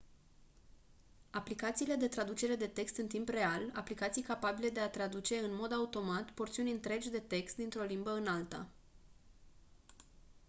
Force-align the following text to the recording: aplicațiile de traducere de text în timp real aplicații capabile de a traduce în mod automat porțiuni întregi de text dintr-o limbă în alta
aplicațiile 1.29 1.95
de 1.95 2.07
traducere 2.07 2.55
de 2.55 2.67
text 2.67 2.97
în 2.97 3.07
timp 3.07 3.29
real 3.29 3.71
aplicații 3.73 4.21
capabile 4.21 4.69
de 4.69 4.79
a 4.79 4.89
traduce 4.89 5.37
în 5.37 5.55
mod 5.55 5.71
automat 5.71 6.31
porțiuni 6.31 6.71
întregi 6.71 7.09
de 7.09 7.19
text 7.19 7.55
dintr-o 7.55 7.83
limbă 7.83 8.11
în 8.15 8.27
alta 8.27 8.69